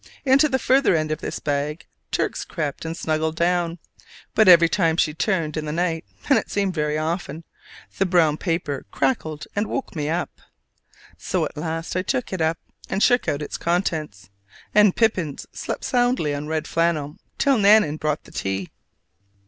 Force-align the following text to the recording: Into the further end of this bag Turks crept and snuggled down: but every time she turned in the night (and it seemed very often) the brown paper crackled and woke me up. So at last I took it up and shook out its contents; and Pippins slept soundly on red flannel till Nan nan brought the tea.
Into 0.25 0.49
the 0.49 0.57
further 0.57 0.95
end 0.95 1.11
of 1.11 1.21
this 1.21 1.37
bag 1.37 1.85
Turks 2.09 2.43
crept 2.43 2.85
and 2.85 2.97
snuggled 2.97 3.35
down: 3.35 3.77
but 4.33 4.47
every 4.47 4.67
time 4.67 4.97
she 4.97 5.13
turned 5.13 5.55
in 5.55 5.65
the 5.65 5.71
night 5.71 6.05
(and 6.27 6.39
it 6.39 6.49
seemed 6.49 6.73
very 6.73 6.97
often) 6.97 7.43
the 7.99 8.07
brown 8.07 8.37
paper 8.37 8.87
crackled 8.89 9.45
and 9.55 9.67
woke 9.67 9.95
me 9.95 10.09
up. 10.09 10.41
So 11.19 11.45
at 11.45 11.55
last 11.55 11.95
I 11.95 12.01
took 12.01 12.33
it 12.33 12.41
up 12.41 12.57
and 12.89 13.03
shook 13.03 13.27
out 13.27 13.43
its 13.43 13.57
contents; 13.59 14.31
and 14.73 14.95
Pippins 14.95 15.45
slept 15.53 15.83
soundly 15.83 16.33
on 16.33 16.47
red 16.47 16.67
flannel 16.67 17.17
till 17.37 17.59
Nan 17.59 17.83
nan 17.83 17.97
brought 17.97 18.23
the 18.23 18.31
tea. 18.31 18.71